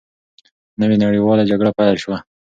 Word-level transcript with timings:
نوې 0.79 0.95
نړیواله 1.03 1.43
جګړه 1.51 1.71
پیل 1.77 1.95
شوه. 2.03 2.17